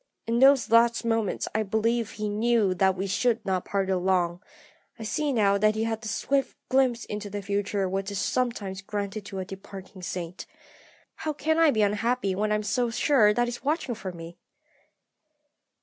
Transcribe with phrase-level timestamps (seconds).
[0.25, 4.41] In those last moments I believe he knew that we should not be parted long;
[4.97, 8.81] I see now that he had that swift glimpse into the future which is sometimes
[8.81, 10.47] granted to a departing saint.
[11.17, 14.11] How can I be unhappy when I am so sure that he is watching for
[14.11, 14.39] me?